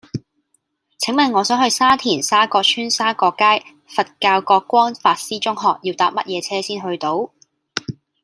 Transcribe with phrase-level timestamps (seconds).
[0.97, 7.31] 請問我想去沙田沙角邨沙角街佛教覺光法師中學要搭乜嘢車先去到